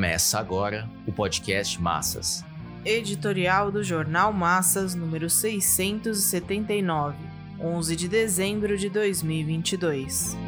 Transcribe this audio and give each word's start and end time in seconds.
Começa 0.00 0.38
agora 0.38 0.88
o 1.06 1.12
podcast 1.12 1.78
Massas. 1.78 2.42
Editorial 2.86 3.70
do 3.70 3.84
Jornal 3.84 4.32
Massas, 4.32 4.94
número 4.94 5.28
679, 5.28 7.18
11 7.60 7.96
de 7.96 8.08
dezembro 8.08 8.78
de 8.78 8.88
2022. 8.88 10.38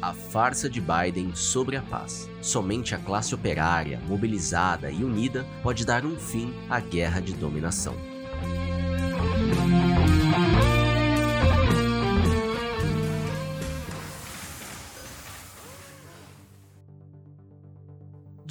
A 0.00 0.12
farsa 0.12 0.70
de 0.70 0.80
Biden 0.80 1.34
sobre 1.34 1.76
a 1.76 1.82
paz. 1.82 2.30
Somente 2.40 2.94
a 2.94 2.98
classe 2.98 3.34
operária, 3.34 3.98
mobilizada 4.06 4.92
e 4.92 5.02
unida 5.02 5.44
pode 5.64 5.84
dar 5.84 6.06
um 6.06 6.16
fim 6.16 6.54
à 6.70 6.78
guerra 6.78 7.18
de 7.18 7.32
dominação. 7.32 7.96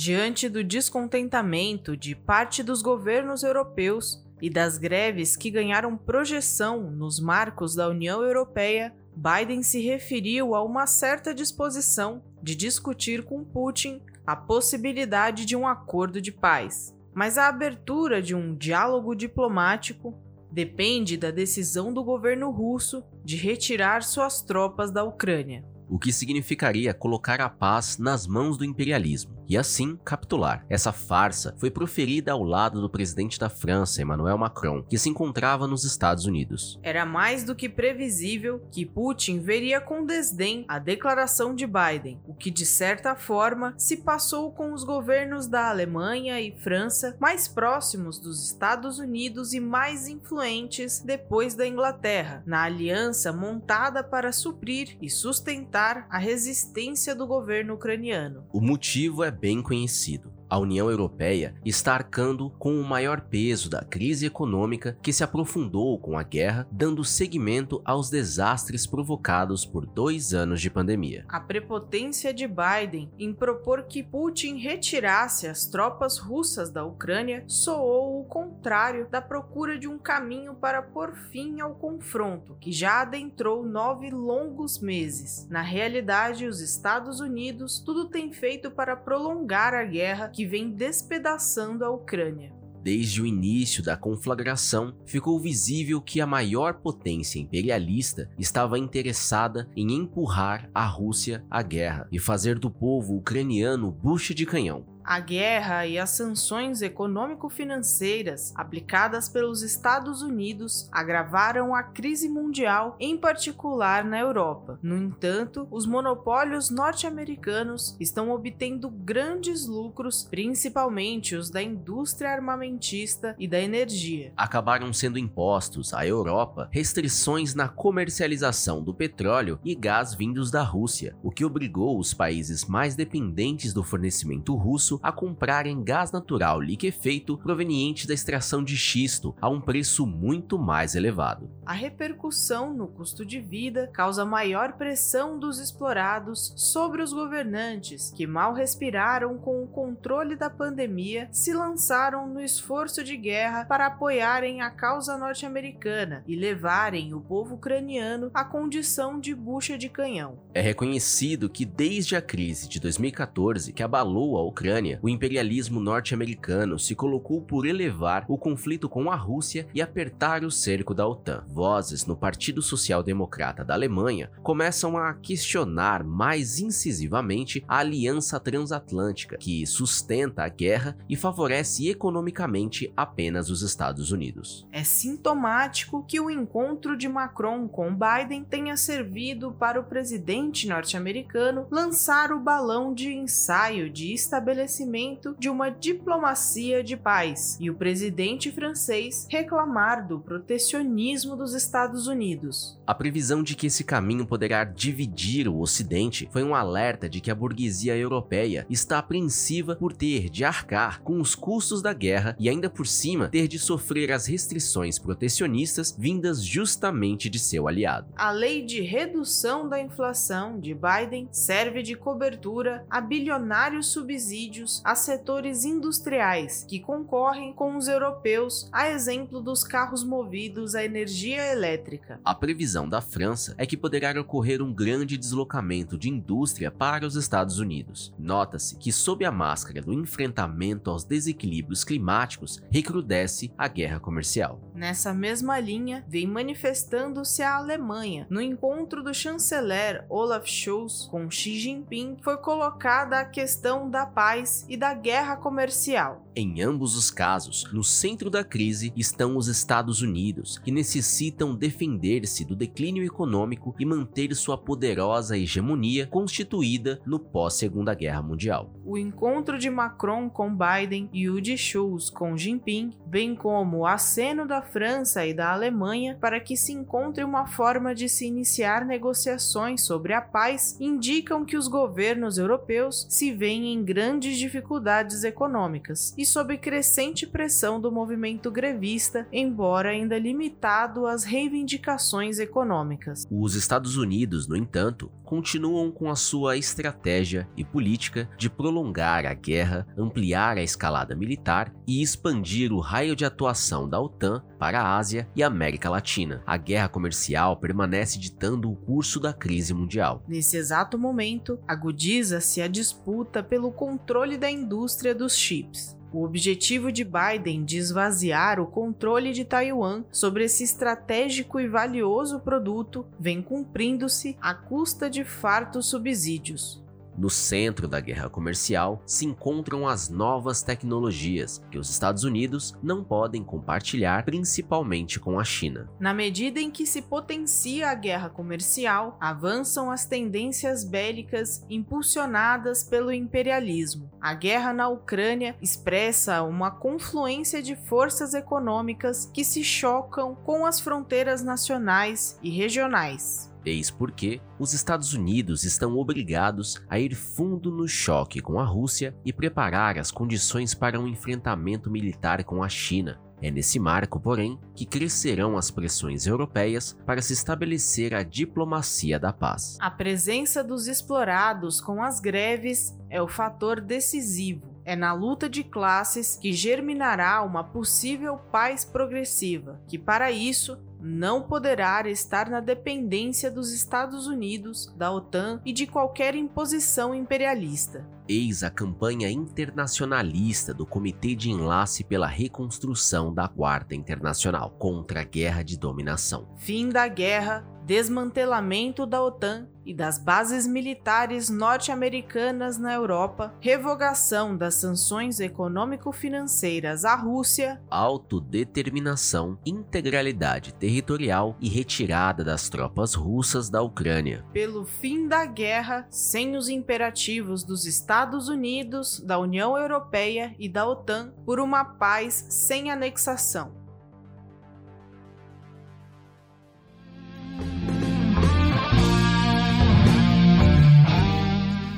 Diante 0.05 0.49
do 0.49 0.65
descontentamento 0.65 1.95
de 1.95 2.13
parte 2.13 2.61
dos 2.61 2.81
governos 2.81 3.41
europeus 3.41 4.21
e 4.41 4.49
das 4.49 4.77
greves 4.77 5.37
que 5.37 5.49
ganharam 5.49 5.95
projeção 5.95 6.91
nos 6.91 7.21
marcos 7.21 7.73
da 7.73 7.87
União 7.87 8.21
Europeia, 8.21 8.93
Biden 9.15 9.63
se 9.63 9.79
referiu 9.79 10.55
a 10.55 10.61
uma 10.61 10.85
certa 10.87 11.33
disposição 11.33 12.21
de 12.41 12.53
discutir 12.53 13.23
com 13.23 13.45
Putin 13.45 14.01
a 14.27 14.35
possibilidade 14.35 15.45
de 15.45 15.55
um 15.55 15.65
acordo 15.65 16.19
de 16.19 16.33
paz. 16.33 16.93
Mas 17.13 17.37
a 17.37 17.47
abertura 17.47 18.21
de 18.21 18.35
um 18.35 18.57
diálogo 18.57 19.15
diplomático 19.15 20.21
depende 20.51 21.15
da 21.15 21.31
decisão 21.31 21.93
do 21.93 22.03
governo 22.03 22.51
russo 22.51 23.05
de 23.23 23.37
retirar 23.37 24.03
suas 24.03 24.41
tropas 24.41 24.91
da 24.91 25.01
Ucrânia 25.01 25.63
o 25.93 25.99
que 25.99 26.11
significaria 26.11 26.91
colocar 26.91 27.39
a 27.39 27.47
paz 27.47 27.99
nas 27.99 28.25
mãos 28.25 28.57
do 28.57 28.65
imperialismo 28.65 29.42
e 29.47 29.57
assim 29.57 29.97
capitular. 30.03 30.65
Essa 30.69 30.91
farsa 30.91 31.55
foi 31.57 31.69
proferida 31.69 32.31
ao 32.31 32.43
lado 32.43 32.81
do 32.81 32.89
presidente 32.89 33.39
da 33.39 33.49
França, 33.49 34.01
Emmanuel 34.01 34.37
Macron, 34.37 34.83
que 34.83 34.97
se 34.97 35.09
encontrava 35.09 35.67
nos 35.67 35.83
Estados 35.83 36.25
Unidos. 36.25 36.79
Era 36.81 37.05
mais 37.05 37.43
do 37.43 37.55
que 37.55 37.69
previsível 37.69 38.61
que 38.71 38.85
Putin 38.85 39.39
veria 39.39 39.81
com 39.81 40.05
desdém 40.05 40.65
a 40.67 40.79
declaração 40.79 41.55
de 41.55 41.65
Biden, 41.65 42.19
o 42.25 42.33
que 42.33 42.51
de 42.51 42.65
certa 42.65 43.15
forma 43.15 43.73
se 43.77 43.97
passou 43.97 44.51
com 44.51 44.73
os 44.73 44.83
governos 44.83 45.47
da 45.47 45.69
Alemanha 45.69 46.39
e 46.39 46.51
França 46.59 47.15
mais 47.19 47.47
próximos 47.47 48.19
dos 48.19 48.45
Estados 48.45 48.99
Unidos 48.99 49.53
e 49.53 49.59
mais 49.59 50.07
influentes 50.07 50.99
depois 50.99 51.55
da 51.55 51.67
Inglaterra, 51.67 52.43
na 52.45 52.63
aliança 52.63 53.31
montada 53.31 54.03
para 54.03 54.31
suprir 54.31 54.97
e 55.01 55.09
sustentar 55.09 56.07
a 56.09 56.17
resistência 56.17 57.15
do 57.15 57.25
governo 57.25 57.73
ucraniano. 57.73 58.45
O 58.51 58.61
motivo 58.61 59.23
é 59.23 59.31
bem 59.33 59.61
conhecido 59.61 60.31
a 60.49 60.57
União 60.57 60.89
Europeia 60.89 61.55
está 61.65 61.93
arcando 61.93 62.49
com 62.59 62.79
o 62.79 62.83
maior 62.83 63.21
peso 63.21 63.69
da 63.69 63.83
crise 63.83 64.25
econômica 64.25 64.97
que 65.01 65.13
se 65.13 65.23
aprofundou 65.23 65.97
com 65.97 66.17
a 66.17 66.23
guerra, 66.23 66.67
dando 66.71 67.03
seguimento 67.03 67.81
aos 67.85 68.09
desastres 68.09 68.85
provocados 68.85 69.65
por 69.65 69.85
dois 69.85 70.33
anos 70.33 70.61
de 70.61 70.69
pandemia. 70.69 71.25
A 71.27 71.39
prepotência 71.39 72.33
de 72.33 72.47
Biden 72.47 73.11
em 73.17 73.33
propor 73.33 73.83
que 73.83 74.03
Putin 74.03 74.57
retirasse 74.57 75.47
as 75.47 75.65
tropas 75.67 76.17
russas 76.17 76.69
da 76.69 76.83
Ucrânia 76.83 77.43
soou 77.47 78.21
o 78.21 78.25
contrário 78.25 79.07
da 79.09 79.21
procura 79.21 79.77
de 79.77 79.87
um 79.87 79.97
caminho 79.97 80.53
para 80.55 80.81
pôr 80.81 81.15
fim 81.31 81.59
ao 81.59 81.75
confronto, 81.75 82.55
que 82.59 82.71
já 82.71 83.01
adentrou 83.01 83.65
nove 83.65 84.09
longos 84.09 84.79
meses. 84.79 85.47
Na 85.49 85.61
realidade, 85.61 86.45
os 86.45 86.59
Estados 86.59 87.19
Unidos 87.19 87.79
tudo 87.79 88.09
tem 88.09 88.31
feito 88.31 88.71
para 88.71 88.95
prolongar 88.95 89.73
a 89.73 89.83
guerra 89.83 90.31
que 90.33 90.45
vem 90.45 90.71
despedaçando 90.71 91.85
a 91.85 91.91
Ucrânia. 91.91 92.51
Desde 92.83 93.21
o 93.21 93.25
início 93.25 93.81
da 93.81 93.95
conflagração, 93.95 94.93
ficou 95.05 95.39
visível 95.39 96.01
que 96.01 96.19
a 96.19 96.27
maior 96.27 96.81
potência 96.81 97.39
imperialista 97.39 98.29
estava 98.37 98.77
interessada 98.77 99.69
em 99.73 99.93
empurrar 99.93 100.69
a 100.73 100.85
Rússia 100.85 101.45
à 101.49 101.61
guerra 101.61 102.09
e 102.11 102.19
fazer 102.19 102.59
do 102.59 102.69
povo 102.69 103.15
ucraniano 103.15 103.89
bucha 103.89 104.33
de 104.33 104.45
canhão. 104.45 104.92
A 105.05 105.19
guerra 105.19 105.85
e 105.85 105.99
as 105.99 106.11
sanções 106.11 106.81
econômico-financeiras 106.81 108.53
aplicadas 108.55 109.27
pelos 109.27 109.61
Estados 109.61 110.21
Unidos 110.21 110.87
agravaram 110.91 111.75
a 111.75 111.83
crise 111.83 112.29
mundial, 112.29 112.95
em 112.99 113.17
particular 113.17 114.05
na 114.05 114.17
Europa. 114.17 114.79
No 114.81 114.95
entanto, 114.97 115.67
os 115.69 115.85
monopólios 115.85 116.69
norte-americanos 116.69 117.97
estão 117.99 118.31
obtendo 118.31 118.89
grandes 118.89 119.67
lucros, 119.67 120.23
principalmente 120.29 121.35
os 121.35 121.49
da 121.49 121.61
indústria 121.61 122.31
armamentista 122.31 123.35
e 123.37 123.47
da 123.47 123.59
energia. 123.59 124.31
Acabaram 124.37 124.93
sendo 124.93 125.19
impostos 125.19 125.93
à 125.93 126.07
Europa 126.07 126.69
restrições 126.71 127.53
na 127.53 127.67
comercialização 127.67 128.81
do 128.81 128.93
petróleo 128.93 129.59
e 129.65 129.75
gás 129.75 130.13
vindos 130.13 130.49
da 130.49 130.63
Rússia, 130.63 131.15
o 131.21 131.29
que 131.29 131.43
obrigou 131.43 131.99
os 131.99 132.13
países 132.13 132.65
mais 132.65 132.95
dependentes 132.95 133.73
do 133.73 133.83
fornecimento 133.83 134.55
russo 134.55 134.92
a 135.01 135.11
comprarem 135.11 135.83
gás 135.83 136.11
natural 136.11 136.61
liquefeito 136.61 137.37
proveniente 137.37 138.07
da 138.07 138.13
extração 138.13 138.63
de 138.63 138.75
xisto 138.75 139.35
a 139.41 139.49
um 139.49 139.61
preço 139.61 140.05
muito 140.05 140.57
mais 140.57 140.95
elevado. 140.95 141.49
A 141.65 141.73
repercussão 141.73 142.73
no 142.73 142.87
custo 142.87 143.25
de 143.25 143.39
vida 143.39 143.89
causa 143.93 144.25
maior 144.25 144.73
pressão 144.73 145.39
dos 145.39 145.59
explorados 145.59 146.53
sobre 146.57 147.01
os 147.01 147.13
governantes, 147.13 148.11
que 148.15 148.27
mal 148.27 148.53
respiraram 148.53 149.37
com 149.37 149.63
o 149.63 149.67
controle 149.67 150.35
da 150.35 150.49
pandemia, 150.49 151.29
se 151.31 151.53
lançaram 151.53 152.27
no 152.27 152.41
esforço 152.41 153.03
de 153.03 153.15
guerra 153.15 153.65
para 153.65 153.87
apoiarem 153.87 154.61
a 154.61 154.69
causa 154.69 155.17
norte-americana 155.17 156.23
e 156.27 156.35
levarem 156.35 157.13
o 157.13 157.21
povo 157.21 157.55
ucraniano 157.55 158.29
à 158.33 158.43
condição 158.43 159.19
de 159.19 159.33
bucha 159.33 159.77
de 159.77 159.89
canhão. 159.89 160.39
É 160.53 160.61
reconhecido 160.61 161.49
que 161.49 161.65
desde 161.65 162.15
a 162.15 162.21
crise 162.21 162.67
de 162.67 162.79
2014 162.79 163.71
que 163.71 163.83
abalou 163.83 164.37
a 164.37 164.43
Ucrânia, 164.43 164.82
Ucrânia, 164.83 164.99
o 165.01 165.07
imperialismo 165.07 165.79
norte-americano 165.79 166.77
se 166.77 166.93
colocou 166.93 167.41
por 167.41 167.65
elevar 167.65 168.25
o 168.27 168.37
conflito 168.37 168.89
com 168.89 169.09
a 169.09 169.15
Rússia 169.15 169.65
e 169.73 169.81
apertar 169.81 170.43
o 170.43 170.51
cerco 170.51 170.93
da 170.93 171.07
OTAN. 171.07 171.45
Vozes 171.47 172.05
no 172.05 172.17
Partido 172.17 172.61
Social 172.61 173.01
Democrata 173.01 173.63
da 173.63 173.73
Alemanha 173.73 174.29
começam 174.41 174.97
a 174.97 175.13
questionar 175.13 176.03
mais 176.03 176.59
incisivamente 176.59 177.63
a 177.67 177.77
aliança 177.77 178.39
transatlântica, 178.39 179.37
que 179.37 179.65
sustenta 179.65 180.43
a 180.43 180.49
guerra 180.49 180.97
e 181.07 181.15
favorece 181.15 181.87
economicamente 181.89 182.91
apenas 182.97 183.49
os 183.49 183.61
Estados 183.61 184.11
Unidos. 184.11 184.67
É 184.71 184.83
sintomático 184.83 186.03
que 186.05 186.19
o 186.19 186.29
encontro 186.29 186.97
de 186.97 187.07
Macron 187.07 187.69
com 187.69 187.95
Biden 187.95 188.43
tenha 188.43 188.75
servido 188.75 189.53
para 189.53 189.79
o 189.79 189.83
presidente 189.83 190.67
norte-americano 190.67 191.67
lançar 191.71 192.33
o 192.33 192.39
balão 192.39 192.93
de 192.93 193.13
ensaio 193.13 193.89
de 193.89 194.13
estabelecer 194.13 194.72
estabelecimento 194.73 195.35
de 195.37 195.49
uma 195.49 195.69
diplomacia 195.69 196.83
de 196.83 196.97
paz 196.97 197.57
e 197.59 197.69
o 197.69 197.75
presidente 197.75 198.51
francês 198.51 199.27
reclamar 199.29 200.07
do 200.07 200.19
protecionismo 200.19 201.35
dos 201.35 201.53
Estados 201.53 202.07
Unidos. 202.07 202.79
A 202.87 202.95
previsão 202.95 203.43
de 203.43 203.55
que 203.55 203.67
esse 203.67 203.83
caminho 203.83 204.25
poderá 204.25 204.63
dividir 204.63 205.47
o 205.47 205.59
Ocidente 205.59 206.27
foi 206.31 206.43
um 206.43 206.55
alerta 206.55 207.07
de 207.07 207.21
que 207.21 207.29
a 207.29 207.35
burguesia 207.35 207.95
europeia 207.95 208.65
está 208.69 208.97
apreensiva 208.97 209.75
por 209.75 209.93
ter 209.93 210.29
de 210.29 210.43
arcar 210.43 211.01
com 211.01 211.19
os 211.19 211.35
custos 211.35 211.81
da 211.81 211.93
guerra 211.93 212.35
e 212.39 212.49
ainda 212.49 212.69
por 212.69 212.87
cima 212.87 213.29
ter 213.29 213.47
de 213.47 213.59
sofrer 213.59 214.11
as 214.11 214.25
restrições 214.25 214.97
protecionistas 214.97 215.95
vindas 215.97 216.43
justamente 216.43 217.29
de 217.29 217.37
seu 217.37 217.67
aliado. 217.67 218.07
A 218.15 218.31
lei 218.31 218.63
de 218.63 218.81
redução 218.81 219.69
da 219.69 219.79
inflação 219.79 220.59
de 220.59 220.73
Biden 220.73 221.27
serve 221.31 221.83
de 221.83 221.95
cobertura 221.95 222.85
a 222.89 222.99
bilionários 222.99 223.87
subsídios 223.87 224.62
subsídios 224.63 224.81
a 224.83 224.95
setores 224.95 225.65
industriais 225.65 226.65
que 226.67 226.79
concorrem 226.79 227.53
com 227.53 227.75
os 227.75 227.87
europeus, 227.87 228.69
a 228.71 228.89
exemplo 228.89 229.41
dos 229.41 229.63
carros 229.63 230.03
movidos 230.03 230.75
a 230.75 230.83
energia 230.83 231.51
elétrica. 231.51 232.19
A 232.23 232.33
previsão 232.33 232.87
da 232.87 233.01
França 233.01 233.53
é 233.57 233.65
que 233.65 233.77
poderá 233.77 234.19
ocorrer 234.19 234.61
um 234.61 234.73
grande 234.73 235.17
deslocamento 235.17 235.97
de 235.97 236.09
indústria 236.09 236.71
para 236.71 237.05
os 237.05 237.15
Estados 237.15 237.59
Unidos. 237.59 238.13
Nota-se 238.17 238.75
que, 238.77 238.91
sob 238.91 239.25
a 239.25 239.31
máscara 239.31 239.81
do 239.81 239.93
enfrentamento 239.93 240.89
aos 240.89 241.03
desequilíbrios 241.03 241.83
climáticos, 241.83 242.61
recrudesce 242.69 243.51
a 243.57 243.67
guerra 243.67 243.99
comercial. 243.99 244.59
Nessa 244.73 245.13
mesma 245.13 245.59
linha, 245.59 246.05
vem 246.07 246.27
manifestando-se 246.27 247.41
a 247.41 247.55
Alemanha. 247.55 248.27
No 248.29 248.41
encontro 248.41 249.03
do 249.03 249.13
chanceler 249.13 250.05
Olaf 250.09 250.47
Scholz 250.47 251.07
com 251.09 251.29
Xi 251.29 251.59
Jinping, 251.59 252.17
foi 252.21 252.37
colocada 252.37 253.19
a 253.19 253.25
questão 253.25 253.89
da 253.89 254.05
paz 254.05 254.52
e 254.69 254.77
da 254.77 254.93
guerra 254.93 255.35
comercial. 255.35 256.27
Em 256.35 256.61
ambos 256.61 256.95
os 256.95 257.11
casos, 257.11 257.71
no 257.71 257.83
centro 257.83 258.29
da 258.29 258.43
crise 258.43 258.91
estão 258.95 259.37
os 259.37 259.47
Estados 259.47 260.01
Unidos, 260.01 260.57
que 260.57 260.71
necessitam 260.71 261.55
defender-se 261.55 262.43
do 262.43 262.55
declínio 262.55 263.03
econômico 263.03 263.75
e 263.79 263.85
manter 263.85 264.33
sua 264.35 264.57
poderosa 264.57 265.37
hegemonia 265.37 266.07
constituída 266.07 266.99
no 267.05 267.19
pós-Segunda 267.19 267.93
Guerra 267.93 268.21
Mundial. 268.21 268.73
O 268.83 268.97
encontro 268.97 269.59
de 269.59 269.69
Macron 269.69 270.29
com 270.29 270.55
Biden 270.55 271.09
e 271.13 271.29
o 271.29 271.39
de 271.39 271.57
Schulz 271.57 272.09
com 272.09 272.35
Jinping, 272.35 272.91
bem 273.05 273.35
como 273.35 273.79
o 273.79 273.85
aceno 273.85 274.47
da 274.47 274.61
França 274.61 275.25
e 275.25 275.33
da 275.33 275.51
Alemanha 275.51 276.17
para 276.19 276.39
que 276.39 276.57
se 276.57 276.73
encontre 276.73 277.23
uma 277.23 277.45
forma 277.45 277.93
de 277.93 278.09
se 278.09 278.25
iniciar 278.25 278.85
negociações 278.85 279.85
sobre 279.85 280.13
a 280.13 280.21
paz, 280.21 280.77
indicam 280.79 281.45
que 281.45 281.57
os 281.57 281.67
governos 281.67 282.37
europeus 282.37 283.05
se 283.09 283.31
veem 283.31 283.73
em 283.73 283.83
grandes 283.83 284.37
dificuldades 284.43 285.23
econômicas 285.23 286.13
e 286.17 286.25
sob 286.25 286.57
crescente 286.57 287.25
pressão 287.25 287.79
do 287.79 287.89
movimento 287.89 288.51
grevista, 288.51 289.25
embora 289.31 289.89
ainda 289.89 290.19
limitado 290.19 291.07
às 291.07 291.23
reivindicações 291.23 292.39
econômicas. 292.39 293.25
Os 293.31 293.55
Estados 293.55 293.95
Unidos, 293.95 294.47
no 294.47 294.57
entanto, 294.57 295.09
continuam 295.33 295.91
com 295.91 296.11
a 296.11 296.15
sua 296.15 296.57
estratégia 296.57 297.49
e 297.57 297.65
política 297.65 298.29
de 298.37 298.51
prolongar 298.51 299.25
a 299.25 299.33
guerra, 299.33 299.87
ampliar 299.97 300.57
a 300.57 300.61
escalada 300.61 301.15
militar 301.15 301.73
e 301.87 302.03
expandir 302.03 302.71
o 302.71 302.79
raio 302.79 303.15
de 303.15 303.25
atuação 303.25 303.89
da 303.89 303.99
OTAN 303.99 304.43
para 304.59 304.79
a 304.79 304.95
Ásia 304.95 305.27
e 305.35 305.41
América 305.41 305.89
Latina. 305.89 306.43
A 306.45 306.55
guerra 306.55 306.87
comercial 306.87 307.57
permanece 307.57 308.19
ditando 308.19 308.69
o 308.69 308.75
curso 308.75 309.19
da 309.19 309.33
crise 309.33 309.73
mundial. 309.73 310.23
Nesse 310.27 310.55
exato 310.55 310.99
momento, 310.99 311.57
agudiza-se 311.67 312.61
a 312.61 312.67
disputa 312.67 313.41
pelo 313.41 313.71
controle 313.71 314.37
da 314.37 314.51
indústria 314.51 315.15
dos 315.15 315.35
chips. 315.35 315.97
O 316.13 316.23
objetivo 316.23 316.91
de 316.91 317.03
Biden 317.03 317.65
de 317.65 317.77
esvaziar 317.77 318.59
o 318.59 318.67
controle 318.67 319.33
de 319.33 319.43
Taiwan 319.43 320.03
sobre 320.11 320.43
esse 320.43 320.63
estratégico 320.63 321.59
e 321.59 321.67
valioso 321.67 322.39
produto 322.39 323.03
vem 323.19 323.41
cumprindo-se 323.41 324.37
à 324.39 324.53
custa 324.53 325.09
de 325.09 325.23
fartos 325.23 325.87
subsídios. 325.87 326.82
No 327.17 327.29
centro 327.29 327.87
da 327.87 327.99
guerra 327.99 328.29
comercial 328.29 329.01
se 329.05 329.25
encontram 329.25 329.87
as 329.87 330.09
novas 330.09 330.63
tecnologias 330.63 331.61
que 331.69 331.77
os 331.77 331.89
Estados 331.89 332.23
Unidos 332.23 332.73
não 332.81 333.03
podem 333.03 333.43
compartilhar, 333.43 334.25
principalmente 334.25 335.19
com 335.19 335.39
a 335.39 335.43
China. 335.43 335.89
Na 335.99 336.13
medida 336.13 336.59
em 336.59 336.71
que 336.71 336.85
se 336.85 337.01
potencia 337.01 337.89
a 337.89 337.95
guerra 337.95 338.29
comercial, 338.29 339.17
avançam 339.19 339.91
as 339.91 340.05
tendências 340.05 340.83
bélicas 340.83 341.63
impulsionadas 341.69 342.83
pelo 342.83 343.11
imperialismo. 343.11 344.09
A 344.19 344.33
guerra 344.33 344.73
na 344.73 344.89
Ucrânia 344.89 345.55
expressa 345.61 346.41
uma 346.41 346.71
confluência 346.71 347.61
de 347.61 347.75
forças 347.75 348.33
econômicas 348.33 349.29
que 349.33 349.43
se 349.43 349.63
chocam 349.63 350.35
com 350.35 350.65
as 350.65 350.79
fronteiras 350.79 351.43
nacionais 351.43 352.39
e 352.41 352.49
regionais. 352.49 353.52
Eis 353.65 353.89
porque 353.89 354.41
os 354.59 354.73
Estados 354.73 355.13
Unidos 355.13 355.63
estão 355.63 355.97
obrigados 355.97 356.81
a 356.89 356.99
ir 356.99 357.15
fundo 357.15 357.71
no 357.71 357.87
choque 357.87 358.41
com 358.41 358.59
a 358.59 358.65
Rússia 358.65 359.15
e 359.23 359.31
preparar 359.31 359.97
as 359.97 360.11
condições 360.11 360.73
para 360.73 360.99
um 360.99 361.07
enfrentamento 361.07 361.89
militar 361.89 362.43
com 362.43 362.63
a 362.63 362.69
China. 362.69 363.19
É 363.41 363.51
nesse 363.51 363.77
marco, 363.77 364.21
porém, 364.21 364.57
que 364.73 364.85
crescerão 364.85 365.57
as 365.57 365.69
pressões 365.69 366.25
europeias 366.25 366.97
para 367.05 367.21
se 367.21 367.33
estabelecer 367.33 368.13
a 368.13 368.23
diplomacia 368.23 369.19
da 369.19 369.33
paz. 369.33 369.77
A 369.81 369.91
presença 369.91 370.63
dos 370.63 370.87
explorados 370.87 371.81
com 371.81 372.01
as 372.01 372.21
greves 372.21 372.97
é 373.09 373.21
o 373.21 373.27
fator 373.27 373.81
decisivo. 373.81 374.73
É 374.85 374.95
na 374.95 375.13
luta 375.13 375.49
de 375.49 375.61
classes 375.61 376.37
que 376.37 376.53
germinará 376.53 377.41
uma 377.41 377.65
possível 377.65 378.37
paz 378.37 378.85
progressiva, 378.85 379.81
que 379.89 379.97
para 379.97 380.31
isso 380.31 380.77
não 381.03 381.41
poderá 381.41 382.07
estar 382.09 382.49
na 382.49 382.61
dependência 382.61 383.51
dos 383.51 383.73
Estados 383.73 384.25
Unidos, 384.25 384.91
da 384.95 385.11
OTAN 385.11 385.61
e 385.65 385.73
de 385.73 385.85
qualquer 385.85 386.33
imposição 386.33 387.13
imperialista. 387.13 388.07
Eis 388.27 388.63
a 388.63 388.69
campanha 388.69 389.29
internacionalista 389.29 390.73
do 390.73 390.85
Comitê 390.85 391.35
de 391.35 391.51
Enlace 391.51 392.05
pela 392.05 392.25
Reconstrução 392.25 393.33
da 393.33 393.49
Quarta 393.49 393.93
Internacional 393.93 394.71
contra 394.71 395.19
a 395.19 395.25
Guerra 395.25 395.61
de 395.61 395.77
Dominação. 395.77 396.47
Fim 396.55 396.87
da 396.87 397.05
guerra, 397.09 397.67
desmantelamento 397.85 399.05
da 399.05 399.21
OTAN 399.21 399.67
e 399.85 399.93
das 399.93 400.17
bases 400.17 400.65
militares 400.65 401.49
norte-americanas 401.49 402.77
na 402.77 402.93
Europa, 402.93 403.53
revogação 403.59 404.55
das 404.55 404.75
sanções 404.75 405.39
econômico-financeiras 405.39 407.03
à 407.03 407.15
Rússia, 407.15 407.81
autodeterminação, 407.89 409.57
integralidade 409.65 410.73
territorial 410.73 411.57
e 411.59 411.67
retirada 411.67 412.43
das 412.43 412.69
tropas 412.69 413.13
russas 413.13 413.69
da 413.69 413.81
Ucrânia. 413.81 414.45
Pelo 414.53 414.85
fim 414.85 415.27
da 415.27 415.45
guerra, 415.45 416.07
sem 416.09 416.55
os 416.55 416.69
imperativos 416.69 417.63
dos 417.63 417.85
Estados 417.85 418.47
Unidos, 418.47 419.19
da 419.19 419.37
União 419.37 419.77
Europeia 419.77 420.55
e 420.57 420.69
da 420.69 420.87
OTAN, 420.87 421.33
por 421.45 421.59
uma 421.59 421.83
paz 421.83 422.45
sem 422.49 422.89
anexação. 422.89 423.82